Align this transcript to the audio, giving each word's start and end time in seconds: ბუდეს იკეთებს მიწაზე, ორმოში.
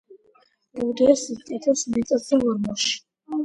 ბუდეს 0.79 1.27
იკეთებს 1.35 1.87
მიწაზე, 1.93 2.43
ორმოში. 2.51 2.95